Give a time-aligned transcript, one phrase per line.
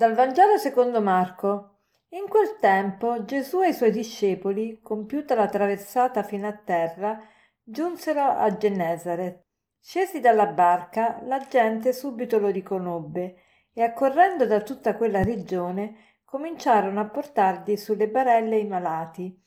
[0.00, 1.80] Dal Vangelo secondo Marco.
[2.12, 7.20] In quel tempo Gesù e i suoi discepoli, compiuta la traversata fino a terra,
[7.62, 9.44] giunsero a Gennesaret.
[9.78, 13.42] Scesi dalla barca, la gente subito lo riconobbe
[13.74, 19.38] e accorrendo da tutta quella regione cominciarono a portargli sulle barelle i malati,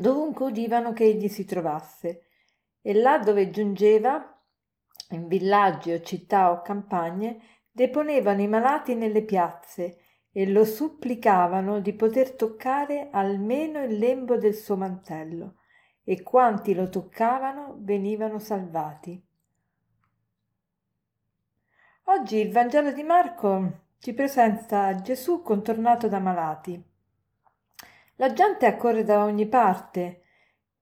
[0.00, 2.22] dovunque udivano che egli si trovasse.
[2.82, 4.36] E là dove giungeva,
[5.10, 7.40] in villaggi o città o campagne,
[7.76, 9.98] deponevano i malati nelle piazze
[10.32, 15.56] e lo supplicavano di poter toccare almeno il lembo del suo mantello,
[16.02, 19.22] e quanti lo toccavano venivano salvati.
[22.04, 26.82] Oggi il Vangelo di Marco ci presenta Gesù contornato da malati.
[28.14, 30.22] La gente accorre da ogni parte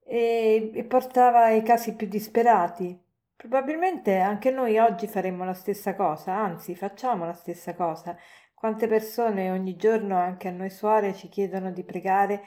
[0.05, 3.04] e, portava i casi più disperati,
[3.37, 8.17] Probabilmente anche noi oggi faremmo la stessa cosa, anzi facciamo la stessa cosa.
[8.55, 12.43] Quante persone ogni giorno, anche a noi suore, ci chiedono di pregare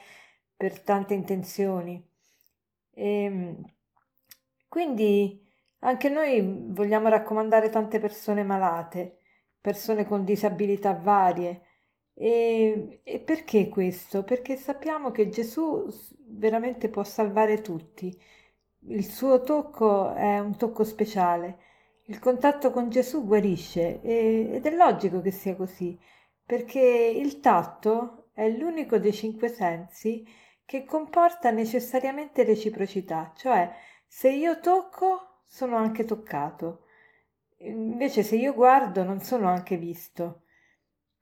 [0.55, 2.03] per tante intenzioni.
[2.91, 3.63] E ehm,
[4.67, 5.45] quindi
[5.79, 9.19] anche noi vogliamo raccomandare tante persone malate,
[9.61, 11.61] persone con disabilità varie.
[12.13, 14.23] E, e perché questo?
[14.23, 15.85] Perché sappiamo che Gesù
[16.25, 18.19] veramente può salvare tutti
[18.89, 21.59] il suo tocco è un tocco speciale.
[22.05, 25.99] Il contatto con Gesù guarisce e, ed è logico che sia così,
[26.45, 30.25] perché il tatto è l'unico dei cinque sensi
[30.63, 33.69] che comporta necessariamente reciprocità, cioè
[34.05, 36.85] se io tocco sono anche toccato,
[37.59, 40.43] invece se io guardo non sono anche visto.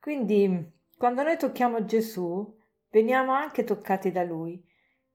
[0.00, 2.56] Quindi quando noi tocchiamo Gesù
[2.90, 4.62] veniamo anche toccati da Lui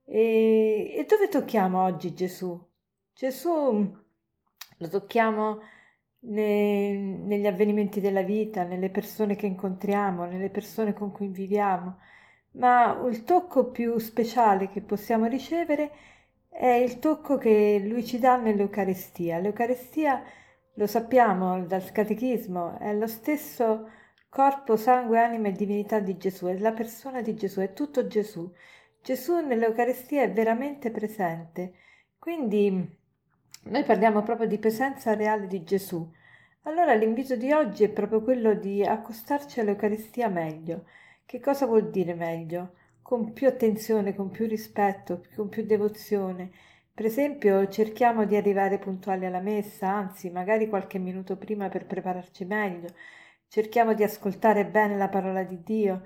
[0.04, 2.58] e, e dove tocchiamo oggi Gesù?
[3.14, 4.00] Gesù
[4.78, 5.60] lo tocchiamo
[6.20, 11.98] ne, negli avvenimenti della vita, nelle persone che incontriamo, nelle persone con cui viviamo,
[12.52, 15.90] ma il tocco più speciale che possiamo ricevere
[16.48, 19.38] è il tocco che lui ci dà nell'Eucaristia.
[19.38, 20.22] L'Eucaristia,
[20.74, 23.88] lo sappiamo dal catechismo, è lo stesso
[24.28, 28.50] corpo, sangue, anima e divinità di Gesù, è la persona di Gesù, è tutto Gesù.
[29.02, 31.72] Gesù nell'Eucaristia è veramente presente.
[32.16, 32.88] Quindi
[33.64, 36.08] noi parliamo proprio di presenza reale di Gesù.
[36.62, 40.84] Allora l'invito di oggi è proprio quello di accostarci all'Eucaristia meglio.
[41.26, 42.74] Che cosa vuol dire meglio?
[43.02, 46.52] Con più attenzione, con più rispetto, con più devozione.
[46.94, 52.44] Per esempio, cerchiamo di arrivare puntuali alla messa, anzi, magari qualche minuto prima per prepararci
[52.44, 52.86] meglio.
[53.48, 56.02] Cerchiamo di ascoltare bene la parola di Dio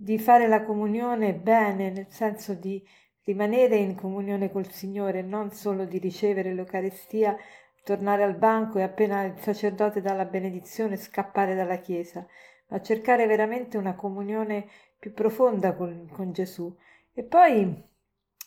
[0.00, 2.80] di fare la comunione bene, nel senso di
[3.24, 7.36] rimanere in comunione col Signore, non solo di ricevere l'Eucaristia,
[7.82, 12.24] tornare al banco e appena il sacerdote dà la benedizione scappare dalla Chiesa,
[12.68, 16.72] ma cercare veramente una comunione più profonda con, con Gesù.
[17.12, 17.84] E poi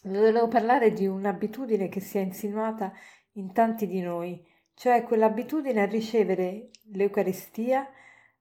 [0.04, 2.94] volevo parlare di un'abitudine che si è insinuata
[3.34, 4.42] in tanti di noi,
[4.74, 7.88] cioè quell'abitudine a ricevere l'Eucaristia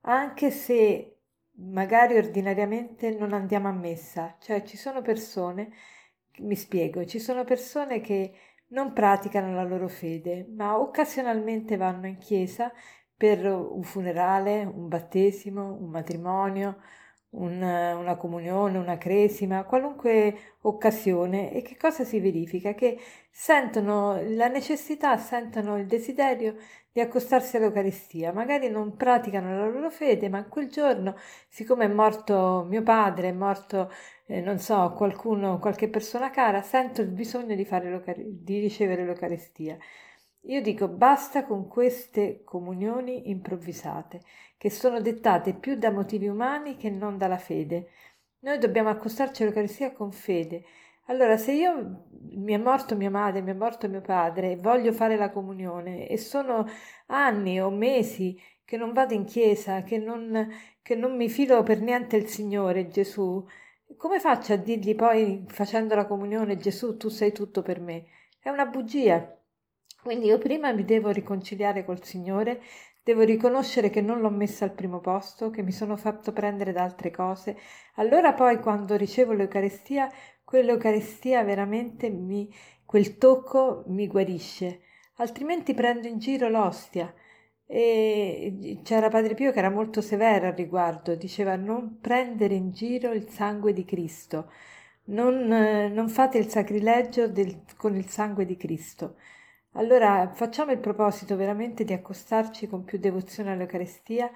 [0.02, 1.19] anche se
[1.54, 5.72] magari ordinariamente non andiamo a messa, cioè ci sono persone,
[6.40, 8.32] mi spiego, ci sono persone che
[8.68, 12.72] non praticano la loro fede, ma occasionalmente vanno in chiesa
[13.16, 16.78] per un funerale, un battesimo, un matrimonio,
[17.30, 21.52] un, una comunione, una cresima, qualunque occasione.
[21.52, 22.74] E che cosa si verifica?
[22.74, 22.98] Che
[23.30, 26.56] sentono la necessità, sentono il desiderio
[26.92, 28.32] di accostarsi all'Eucaristia.
[28.32, 31.14] Magari non praticano la loro fede, ma quel giorno,
[31.48, 33.90] siccome è morto mio padre, è morto,
[34.26, 37.66] eh, non so, qualcuno, qualche persona cara, sento il bisogno di,
[38.42, 39.78] di ricevere l'Eucaristia.
[40.44, 44.20] Io dico basta con queste comunioni improvvisate,
[44.56, 47.90] che sono dettate più da motivi umani che non dalla fede.
[48.40, 50.64] Noi dobbiamo accostarci all'Eucaristia con fede.
[51.06, 55.16] Allora, se io mi è morto mia madre, mi è morto mio padre, voglio fare
[55.16, 56.66] la comunione e sono
[57.06, 60.48] anni o mesi che non vado in chiesa, che non,
[60.82, 63.44] che non mi filo per niente il Signore Gesù,
[63.96, 68.06] come faccio a dirgli poi facendo la comunione Gesù tu sei tutto per me?
[68.38, 69.39] È una bugia.
[70.02, 72.62] Quindi io prima mi devo riconciliare col Signore,
[73.02, 76.82] devo riconoscere che non l'ho messa al primo posto, che mi sono fatto prendere da
[76.82, 77.56] altre cose.
[77.96, 80.10] Allora poi quando ricevo l'Eucarestia,
[80.44, 82.50] quell'Eucarestia veramente mi,
[82.84, 84.80] quel tocco mi guarisce,
[85.16, 87.12] altrimenti prendo in giro l'ostia.
[87.66, 93.12] E c'era Padre Pio che era molto severo al riguardo, diceva non prendere in giro
[93.12, 94.50] il sangue di Cristo,
[95.04, 99.16] non, non fate il sacrilegio del, con il sangue di Cristo.
[99.74, 104.30] Allora facciamo il proposito veramente di accostarci con più devozione all'Eucarestia,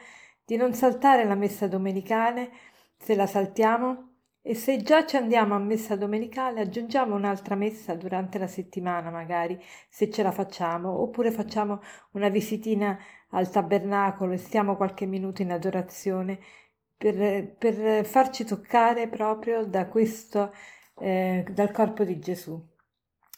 [0.45, 2.51] di non saltare la messa domenicale
[2.97, 8.39] se la saltiamo e se già ci andiamo a messa domenicale aggiungiamo un'altra messa durante
[8.39, 9.59] la settimana magari
[9.89, 11.81] se ce la facciamo oppure facciamo
[12.13, 12.99] una visitina
[13.31, 16.39] al tabernacolo e stiamo qualche minuto in adorazione
[16.97, 20.53] per, per farci toccare proprio da questo
[20.99, 22.74] eh, dal corpo di Gesù.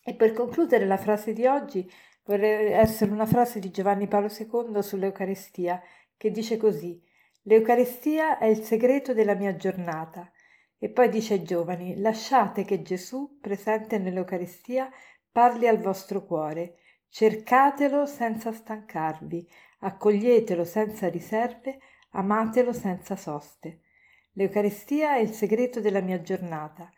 [0.08, 1.90] E per concludere la frase di oggi
[2.24, 5.82] vorrei essere una frase di Giovanni Paolo II sull'Eucarestia
[6.16, 7.02] che dice così
[7.42, 10.30] L'Eucarestia è il segreto della mia giornata.
[10.78, 14.88] E poi dice ai giovani, lasciate che Gesù, presente nell'Eucaristia,
[15.30, 16.76] parli al vostro cuore,
[17.08, 19.48] cercatelo senza stancarvi,
[19.80, 21.78] accoglietelo senza riserve,
[22.10, 23.80] amatelo senza soste.
[24.34, 26.90] L'Eucaristia è il segreto della mia giornata.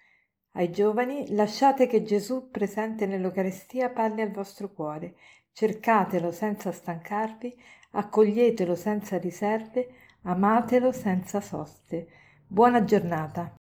[0.53, 5.15] Ai giovani, lasciate che Gesù, presente nell'Eucaristia, parli al vostro cuore,
[5.53, 7.57] cercatelo senza stancarvi,
[7.93, 9.89] accoglietelo senza riserve,
[10.23, 12.09] amatelo senza soste.
[12.47, 13.58] Buona giornata.